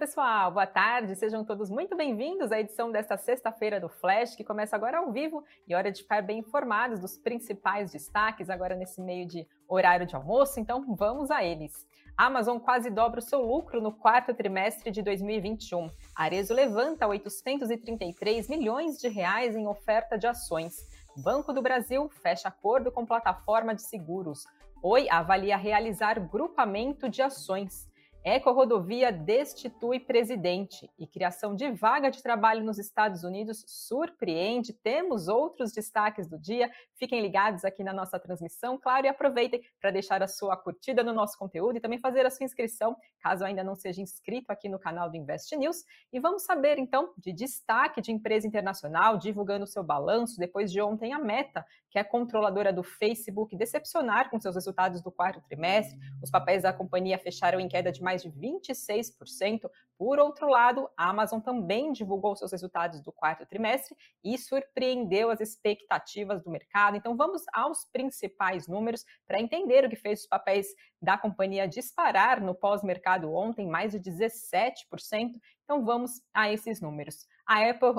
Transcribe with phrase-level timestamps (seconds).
[0.00, 4.74] pessoal, boa tarde, sejam todos muito bem-vindos à edição desta sexta-feira do Flash, que começa
[4.74, 9.28] agora ao vivo e hora de ficar bem informados dos principais destaques agora nesse meio
[9.28, 11.86] de horário de almoço, então vamos a eles.
[12.16, 15.90] Amazon quase dobra o seu lucro no quarto trimestre de 2021.
[16.16, 20.76] A Arezo levanta 833 milhões de reais em oferta de ações.
[21.22, 24.46] Banco do Brasil fecha acordo com plataforma de seguros.
[24.82, 27.89] Oi avalia realizar grupamento de ações.
[28.22, 34.74] Eco-rodovia destitui presidente e criação de vaga de trabalho nos Estados Unidos surpreende.
[34.74, 36.70] Temos outros destaques do dia.
[36.98, 41.14] Fiquem ligados aqui na nossa transmissão, claro, e aproveitem para deixar a sua curtida no
[41.14, 44.78] nosso conteúdo e também fazer a sua inscrição, caso ainda não seja inscrito aqui no
[44.78, 45.82] canal do Invest News.
[46.12, 51.14] E vamos saber então de destaque de empresa internacional divulgando seu balanço depois de ontem
[51.14, 55.98] a Meta, que é controladora do Facebook, decepcionar com seus resultados do quarto trimestre.
[56.22, 59.70] Os papéis da companhia fecharam em queda de mais de 26%.
[59.98, 63.94] Por outro lado, a Amazon também divulgou seus resultados do quarto trimestre
[64.24, 66.96] e surpreendeu as expectativas do mercado.
[66.96, 70.68] Então, vamos aos principais números para entender o que fez os papéis
[71.02, 75.38] da companhia disparar no pós-mercado ontem, mais de 17%.
[75.70, 77.28] Então, vamos a esses números.
[77.46, 77.92] A Apple,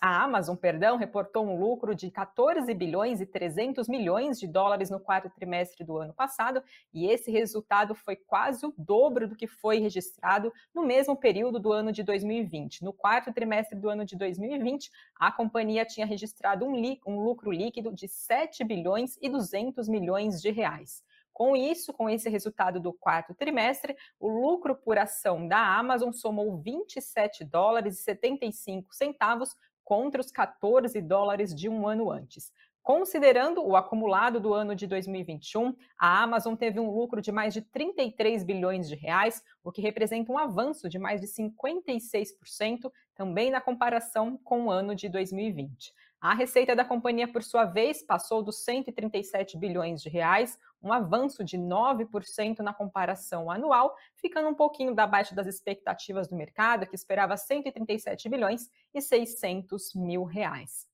[0.00, 4.98] a Amazon, perdão, reportou um lucro de 14 bilhões e 300 milhões de dólares no
[4.98, 9.78] quarto trimestre do ano passado, e esse resultado foi quase o dobro do que foi
[9.78, 12.82] registrado no mesmo período do ano de 2020.
[12.82, 16.72] No quarto trimestre do ano de 2020, a companhia tinha registrado um,
[17.06, 21.04] um lucro líquido de 7 bilhões e 200 milhões de reais.
[21.32, 26.60] Com isso, com esse resultado do quarto trimestre, o lucro por ação da Amazon somou
[26.60, 32.52] 27 dólares e 75 centavos contra os 14 dólares de um ano antes.
[32.82, 37.62] Considerando o acumulado do ano de 2021, a Amazon teve um lucro de mais de
[37.62, 43.60] 33 bilhões de reais, o que representa um avanço de mais de 56% também na
[43.60, 45.94] comparação com o ano de 2020.
[46.22, 51.42] A receita da companhia, por sua vez, passou dos 137 bilhões de reais, um avanço
[51.42, 57.36] de 9% na comparação anual, ficando um pouquinho abaixo das expectativas do mercado, que esperava
[57.36, 60.91] 137 bilhões e 600 mil reais.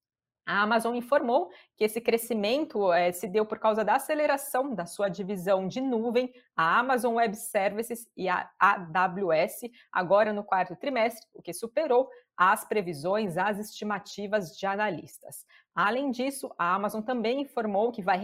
[0.49, 5.11] A Amazon informou que esse crescimento é, se deu por causa da aceleração da sua
[5.11, 11.43] divisão de nuvem, a Amazon Web Services e a AWS, agora no quarto trimestre, o
[11.43, 15.45] que superou as previsões, as estimativas de analistas.
[15.75, 18.17] Além disso, a Amazon também informou que vai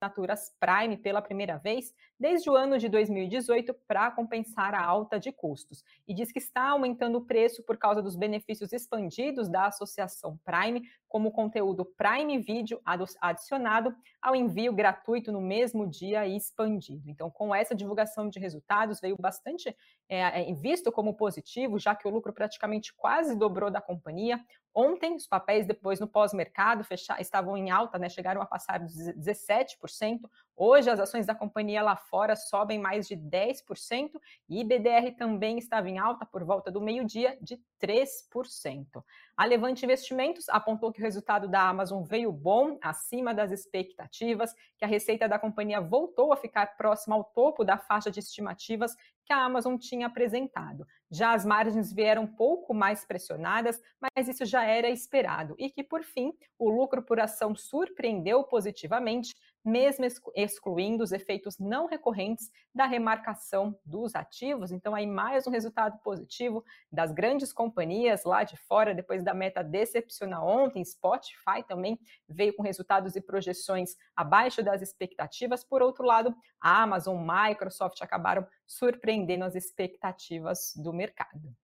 [0.00, 5.30] assinaturas Prime pela primeira vez desde o ano de 2018 para compensar a alta de
[5.30, 10.38] custos e diz que está aumentando o preço por causa dos benefícios expandidos da associação
[10.42, 12.80] Prime, como conteúdo Prime Video
[13.20, 17.10] adicionado ao envio gratuito no mesmo dia e expandido.
[17.10, 19.76] Então, com essa divulgação de resultados, veio bastante
[20.10, 24.40] é, visto como positivo, já que o lucro praticamente quase dobrou da companhia.
[24.74, 26.84] Ontem, os papéis depois no pós-mercado
[27.18, 30.28] estavam em alta, né, chegaram a passar dos 17%.
[30.62, 34.10] Hoje, as ações da companhia lá fora sobem mais de 10%
[34.46, 39.02] e IBDR também estava em alta por volta do meio-dia de 3%.
[39.34, 44.84] A Levante Investimentos apontou que o resultado da Amazon veio bom, acima das expectativas, que
[44.84, 48.94] a receita da companhia voltou a ficar próxima ao topo da faixa de estimativas
[49.30, 50.84] que a Amazon tinha apresentado.
[51.08, 55.54] Já as margens vieram um pouco mais pressionadas, mas isso já era esperado.
[55.56, 59.32] E que, por fim, o lucro por ação surpreendeu positivamente,
[59.64, 64.72] mesmo excluindo os efeitos não recorrentes da remarcação dos ativos.
[64.72, 69.62] Então, aí mais um resultado positivo das grandes companhias lá de fora, depois da meta
[69.62, 70.84] decepcionar ontem.
[70.84, 71.98] Spotify também
[72.28, 75.64] veio com resultados e projeções abaixo das expectativas.
[75.64, 81.54] Por outro lado, a Amazon, Microsoft acabaram surpreendendo as expectativas do mercado.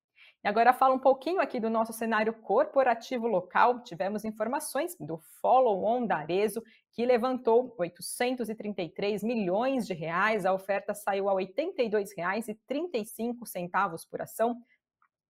[0.44, 3.82] E agora fala um pouquinho aqui do nosso cenário corporativo local.
[3.82, 10.46] Tivemos informações do follow-on da Arezo, que levantou 833 milhões de reais.
[10.46, 14.56] A oferta saiu a R$ 82,35 por ação,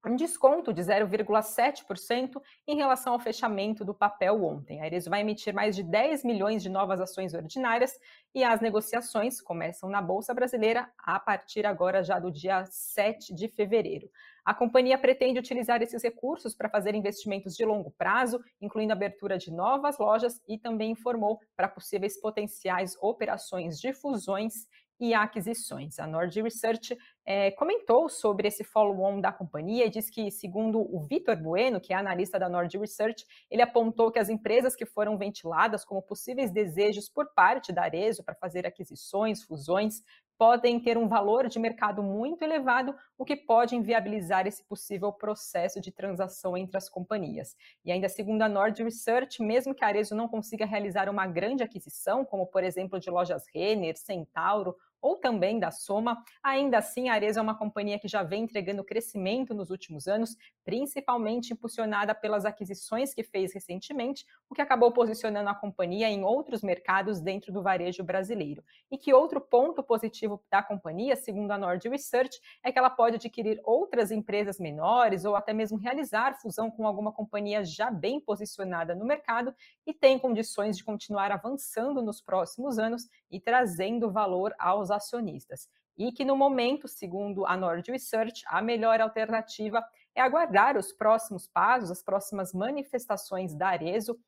[0.05, 4.81] um desconto de 0,7% em relação ao fechamento do papel ontem.
[4.81, 7.93] A Arezo vai emitir mais de 10 milhões de novas ações ordinárias
[8.35, 13.49] e as negociações começam na Bolsa Brasileira a partir agora já do dia 7 de
[13.49, 14.09] fevereiro.
[14.47, 19.51] A companhia pretende utilizar esses recursos para fazer investimentos de longo prazo, incluindo abertura de
[19.51, 24.69] novas lojas e também informou para possíveis potenciais operações de fusões
[25.01, 25.99] e aquisições.
[25.99, 31.01] A Nord Research é, comentou sobre esse follow-on da companhia e diz que, segundo o
[31.01, 35.19] Vitor Bueno, que é analista da Nord Research, ele apontou que as empresas que foram
[35.19, 40.03] ventiladas como possíveis desejos por parte da Arezo para fazer aquisições, fusões,
[40.39, 45.81] podem ter um valor de mercado muito elevado, o que pode inviabilizar esse possível processo
[45.81, 47.57] de transação entre as companhias.
[47.85, 51.63] E ainda segundo a Nord Research, mesmo que a Arezo não consiga realizar uma grande
[51.63, 56.23] aquisição, como por exemplo de lojas Renner, Centauro ou também da Soma.
[56.43, 60.37] Ainda assim, a Arezzo é uma companhia que já vem entregando crescimento nos últimos anos,
[60.65, 66.63] principalmente impulsionada pelas aquisições que fez recentemente, o que acabou posicionando a companhia em outros
[66.63, 68.65] mercados dentro do varejo brasileiro.
[68.91, 73.17] E que outro ponto positivo da companhia, segundo a Nord Research, é que ela pode
[73.17, 78.95] adquirir outras empresas menores ou até mesmo realizar fusão com alguma companhia já bem posicionada
[78.95, 79.55] no mercado
[79.87, 85.69] e tem condições de continuar avançando nos próximos anos e trazendo valor aos acionistas.
[85.97, 89.85] E que no momento, segundo a Nord Research, a melhor alternativa
[90.15, 94.19] é aguardar os próximos passos, as próximas manifestações da Arezo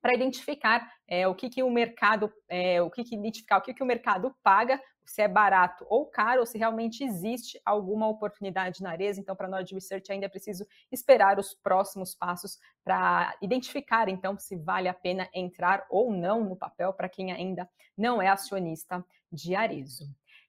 [0.00, 3.72] para identificar é, o que, que o mercado, é, o que, que identificar o que,
[3.72, 8.82] que o mercado paga, se é barato ou caro, ou se realmente existe alguma oportunidade
[8.82, 9.20] na Arezo.
[9.20, 14.38] Então, para a Nord Research ainda é preciso esperar os próximos passos para identificar, então,
[14.38, 19.04] se vale a pena entrar ou não no papel para quem ainda não é acionista
[19.30, 20.04] de Arezo.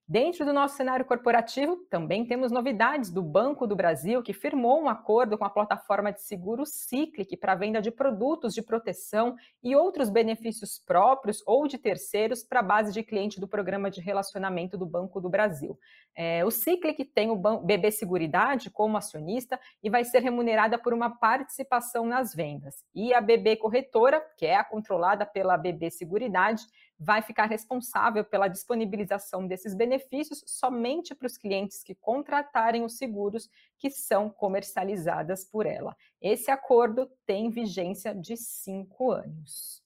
[0.06, 4.90] Dentro do nosso cenário corporativo, também temos novidades do Banco do Brasil, que firmou um
[4.90, 9.34] acordo com a plataforma de seguro Cyclic para venda de produtos de proteção
[9.64, 14.02] e outros benefícios próprios ou de terceiros para a base de cliente do programa de
[14.02, 15.80] relacionamento do Banco do Brasil.
[16.14, 21.12] É, o Cyclic tem o BB Seguridade como acionista e vai ser remunerada por uma
[21.12, 22.84] participação nas vendas.
[22.94, 26.62] E a BB Corretora, que é a controlada pela BB Seguridade,
[27.04, 33.50] vai ficar responsável pela disponibilização desses benefícios somente para os clientes que contratarem os seguros
[33.78, 35.96] que são comercializadas por ela.
[36.22, 39.84] Esse acordo tem vigência de cinco anos.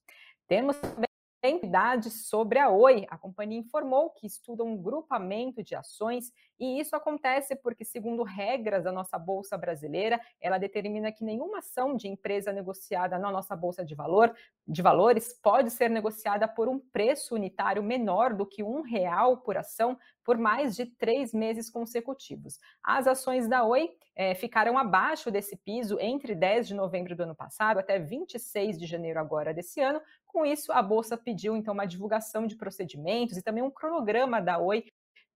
[0.48, 1.08] Temos também
[1.44, 3.06] novidades sobre a Oi.
[3.10, 8.84] A companhia informou que estuda um grupamento de ações e isso acontece porque, segundo regras
[8.84, 13.86] da nossa bolsa brasileira, ela determina que nenhuma ação de empresa negociada na nossa bolsa
[13.86, 14.34] de valor
[14.68, 19.58] de valores pode ser negociada por um preço unitário menor do que um real por
[19.58, 22.60] ação por mais de três meses consecutivos.
[22.84, 27.36] As ações da Oi é, ficaram abaixo desse piso entre 10 de novembro do ano
[27.36, 30.02] passado até 26 de janeiro agora desse ano.
[30.26, 34.58] Com isso, a bolsa pediu então uma divulgação de procedimentos e também um cronograma da
[34.60, 34.86] Oi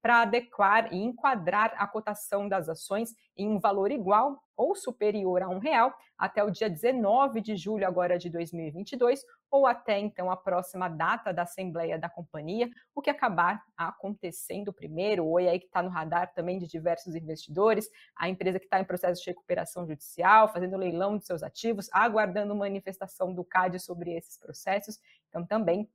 [0.02, 5.50] para adequar e enquadrar a cotação das ações em um valor igual ou superior a
[5.50, 10.38] um real até o dia 19 de julho agora de 2022 ou até então a
[10.38, 15.84] próxima data da assembleia da companhia, o que acabar acontecendo primeiro, ou aí que está
[15.84, 20.48] no radar também de diversos investidores, a empresa que está em processo de recuperação judicial,
[20.54, 25.90] fazendo leilão de seus ativos, aguardando manifestação do CAD sobre esses processos, então também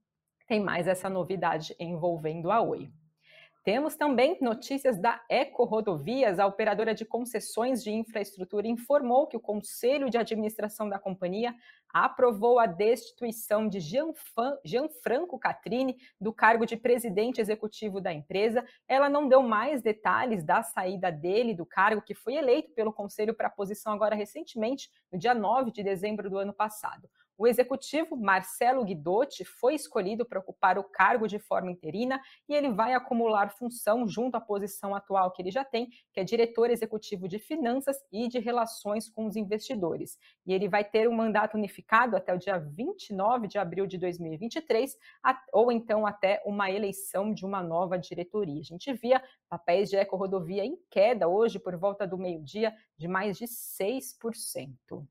[0.47, 2.93] tem mais essa novidade envolvendo a Oi.
[3.66, 6.38] Temos também notícias da Eco Rodovias.
[6.38, 11.52] A operadora de concessões de infraestrutura informou que o Conselho de Administração da companhia
[11.92, 18.64] aprovou a destituição de Gianfranco Catrini do cargo de presidente executivo da empresa.
[18.86, 23.34] Ela não deu mais detalhes da saída dele do cargo, que foi eleito pelo Conselho
[23.34, 27.10] para a posição agora recentemente, no dia 9 de dezembro do ano passado.
[27.38, 32.18] O executivo Marcelo Guidotti foi escolhido para ocupar o cargo de forma interina
[32.48, 36.24] e ele vai acumular função junto à posição atual que ele já tem, que é
[36.24, 40.19] diretor executivo de finanças e de relações com os investidores.
[40.46, 44.96] E ele vai ter um mandato unificado até o dia 29 de abril de 2023,
[45.52, 48.60] ou então até uma eleição de uma nova diretoria.
[48.60, 53.36] A gente via papéis de eco-rodovia em queda hoje por volta do meio-dia de mais
[53.36, 55.06] de 6%.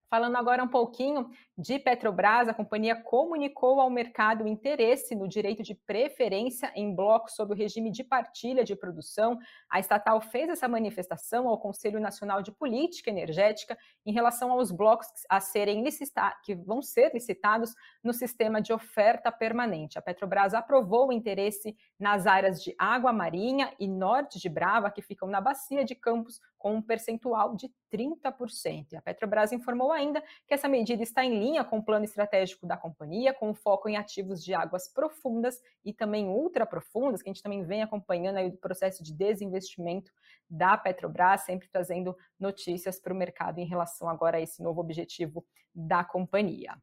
[0.10, 5.76] Falando agora um pouquinho de Petrobras, a companhia comunicou ao mercado interesse no direito de
[5.76, 9.38] preferência em blocos sob o regime de partilha de produção.
[9.70, 15.08] A estatal fez essa manifestação ao Conselho Nacional de Política Energética em relação aos blocos
[15.30, 20.00] a serem licitados, que vão ser licitados no sistema de oferta permanente.
[20.00, 25.04] A Petrobras aprovou o interesse nas áreas de Água Marinha e Norte de Brava, que
[25.04, 28.92] ficam na bacia de Campos, com um percentual de 30%.
[28.92, 32.66] E a Petrobras informou ainda que essa medida está em linha com o plano estratégico
[32.66, 37.34] da companhia, com foco em ativos de águas profundas e também ultra profundas, que a
[37.34, 40.12] gente também vem acompanhando aí o processo de desinvestimento
[40.50, 45.46] da Petrobras, sempre trazendo notícias para o mercado em relação agora a esse novo objetivo
[45.74, 46.76] da companhia.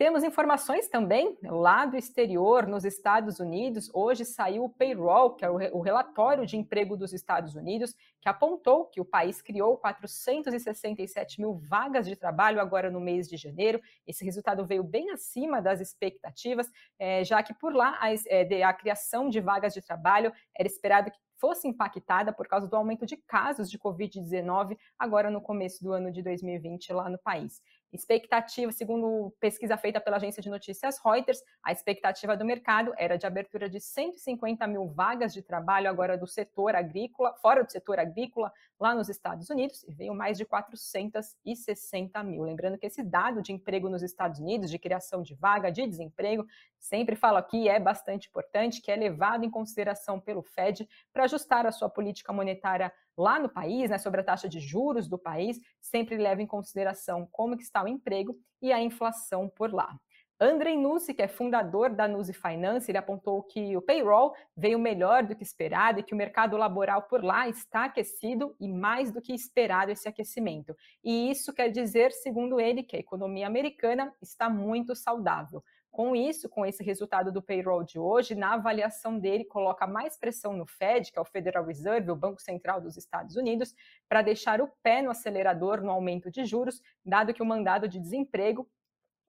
[0.00, 3.90] Temos informações também lá do exterior, nos Estados Unidos.
[3.92, 8.86] Hoje saiu o payroll, que é o relatório de emprego dos Estados Unidos, que apontou
[8.86, 13.78] que o país criou 467 mil vagas de trabalho agora no mês de janeiro.
[14.06, 16.66] Esse resultado veio bem acima das expectativas,
[16.98, 21.18] é, já que por lá é, a criação de vagas de trabalho era esperado que
[21.40, 26.12] fosse impactada por causa do aumento de casos de Covid-19 agora no começo do ano
[26.12, 27.60] de 2020 lá no país.
[27.92, 33.26] Expectativa, segundo pesquisa feita pela agência de notícias Reuters, a expectativa do mercado era de
[33.26, 38.52] abertura de 150 mil vagas de trabalho agora do setor agrícola, fora do setor agrícola,
[38.78, 42.44] lá nos Estados Unidos, e veio mais de 460 mil.
[42.44, 46.46] Lembrando que esse dado de emprego nos Estados Unidos, de criação de vaga, de desemprego,
[46.78, 51.66] sempre falo aqui, é bastante importante, que é levado em consideração pelo Fed para ajustar
[51.66, 55.58] a sua política monetária lá no país, né, sobre a taxa de juros do país,
[55.80, 59.94] sempre leva em consideração como que está o emprego e a inflação por lá.
[60.42, 65.22] Andrei Nussi, que é fundador da Nussi Finance, ele apontou que o payroll veio melhor
[65.22, 69.20] do que esperado e que o mercado laboral por lá está aquecido e mais do
[69.20, 70.74] que esperado esse aquecimento.
[71.04, 75.62] E isso quer dizer, segundo ele, que a economia americana está muito saudável.
[75.90, 80.52] Com isso, com esse resultado do payroll de hoje, na avaliação dele, coloca mais pressão
[80.52, 83.74] no Fed, que é o Federal Reserve, o Banco Central dos Estados Unidos,
[84.08, 87.98] para deixar o pé no acelerador no aumento de juros, dado que o mandado de
[87.98, 88.70] desemprego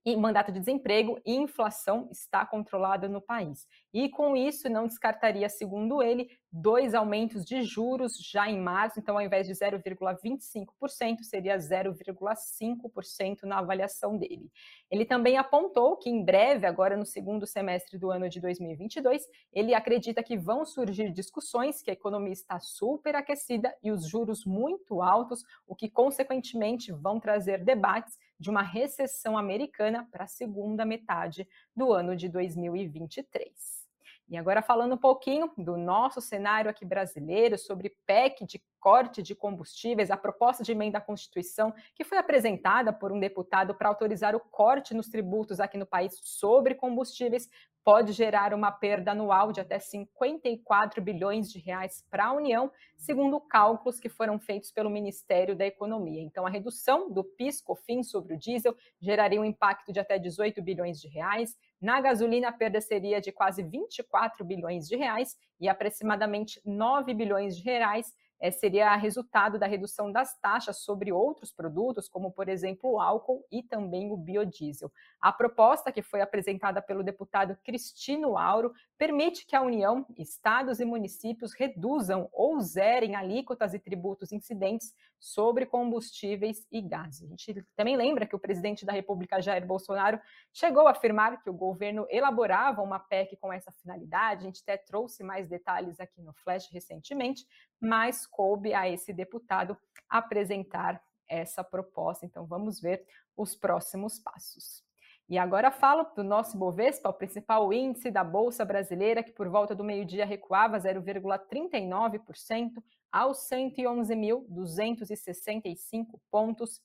[0.05, 3.67] e mandato de desemprego e inflação está controlada no país.
[3.93, 9.15] E com isso, não descartaria, segundo ele, dois aumentos de juros já em março, então
[9.15, 14.51] ao invés de 0,25%, seria 0,5% na avaliação dele.
[14.89, 19.73] Ele também apontou que em breve, agora no segundo semestre do ano de 2022, ele
[19.73, 25.43] acredita que vão surgir discussões que a economia está superaquecida e os juros muito altos,
[25.67, 31.93] o que consequentemente vão trazer debates de uma recessão americana para a segunda metade do
[31.93, 33.81] ano de 2023.
[34.27, 39.35] E agora falando um pouquinho do nosso cenário aqui brasileiro sobre PEC de corte de
[39.35, 44.35] combustíveis, a proposta de emenda à Constituição que foi apresentada por um deputado para autorizar
[44.35, 47.47] o corte nos tributos aqui no país sobre combustíveis
[47.83, 53.39] pode gerar uma perda anual de até 54 bilhões de reais para a União, segundo
[53.39, 56.21] cálculos que foram feitos pelo Ministério da Economia.
[56.21, 60.99] Então, a redução do PIS/COFINS sobre o diesel geraria um impacto de até 18 bilhões
[60.99, 61.57] de reais.
[61.81, 67.57] Na gasolina, a perda seria de quase 24 bilhões de reais e aproximadamente 9 bilhões
[67.57, 72.91] de reais é, seria resultado da redução das taxas sobre outros produtos, como, por exemplo,
[72.91, 74.91] o álcool e também o biodiesel.
[75.21, 80.85] A proposta, que foi apresentada pelo deputado Cristino Auro, permite que a União, estados e
[80.85, 87.21] municípios reduzam ou zerem alíquotas e tributos incidentes sobre combustíveis e gás.
[87.21, 90.19] A gente também lembra que o presidente da República, Jair Bolsonaro,
[90.51, 94.41] chegou a afirmar que o governo elaborava uma PEC com essa finalidade.
[94.41, 97.45] A gente até trouxe mais detalhes aqui no Flash recentemente,
[97.79, 99.77] mas coube a esse deputado
[100.09, 102.25] apresentar essa proposta.
[102.25, 103.05] Então, vamos ver
[103.37, 104.83] os próximos passos.
[105.29, 109.73] E agora falo do nosso Bovespa, o principal índice da Bolsa Brasileira, que por volta
[109.73, 116.81] do meio-dia recuava 0,39% aos 111.265 pontos.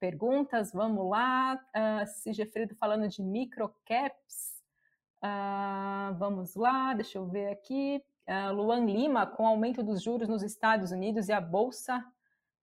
[0.00, 0.72] perguntas.
[0.72, 1.60] Vamos lá.
[1.76, 4.57] Uh, Sigefredo falando de microcaps.
[5.22, 8.02] Uh, vamos lá, deixa eu ver aqui.
[8.26, 12.04] Uh, Luan Lima, com aumento dos juros nos Estados Unidos e a Bolsa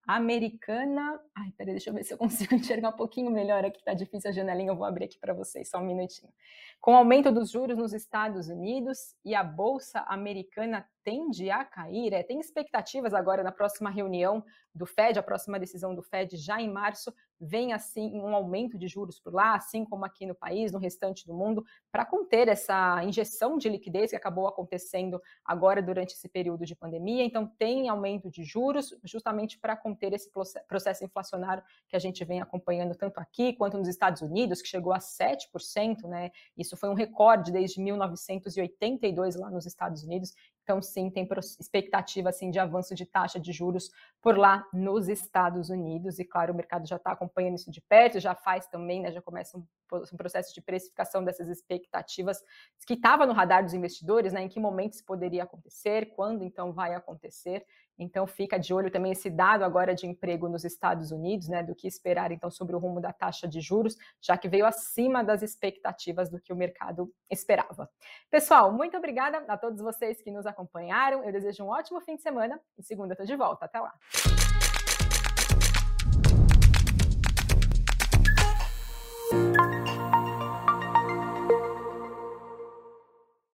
[0.08, 1.20] Americana.
[1.36, 4.30] Ai, peraí, deixa eu ver se eu consigo enxergar um pouquinho melhor aqui, tá difícil
[4.30, 6.32] a janelinha, eu vou abrir aqui para vocês, só um minutinho.
[6.80, 12.24] Com aumento dos juros nos Estados Unidos e a Bolsa Americana tende a cair, é,
[12.24, 14.44] tem expectativas agora na próxima reunião
[14.74, 18.88] do Fed, a próxima decisão do Fed já em março, vem assim um aumento de
[18.88, 23.02] juros por lá, assim como aqui no país, no restante do mundo, para conter essa
[23.04, 27.24] injeção de liquidez que acabou acontecendo agora durante esse período de pandemia.
[27.24, 30.30] Então, tem aumento de juros justamente para conter esse
[30.68, 34.94] processo inflacionário que a gente vem acompanhando tanto aqui quanto nos Estados Unidos, que chegou
[34.94, 36.32] a 7%, né?
[36.58, 40.34] Isso foi um recorde desde 1982 lá nos Estados Unidos.
[40.65, 41.27] Então, sim, tem
[41.60, 46.17] expectativa assim, de avanço de taxa de juros por lá nos Estados Unidos.
[46.17, 49.21] E, claro, o mercado já está acompanhando isso de perto, já faz também, né, já
[49.21, 52.41] começa um, um processo de precificação dessas expectativas
[52.86, 56.74] que estava no radar dos investidores, né, em que momento isso poderia acontecer, quando então
[56.74, 57.65] vai acontecer.
[57.98, 61.74] Então fica de olho também esse dado agora de emprego nos Estados Unidos, né, do
[61.74, 65.41] que esperar então sobre o rumo da taxa de juros, já que veio acima das
[65.41, 67.89] expectativas do que o mercado esperava.
[68.30, 71.24] Pessoal, muito obrigada a todos vocês que nos acompanharam.
[71.24, 73.65] Eu desejo um ótimo fim de semana e segunda estou de volta.
[73.65, 73.93] Até lá.